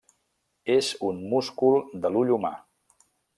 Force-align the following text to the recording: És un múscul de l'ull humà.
És 0.75 0.89
un 1.09 1.19
múscul 1.33 1.77
de 2.07 2.13
l'ull 2.15 2.33
humà. 2.39 2.53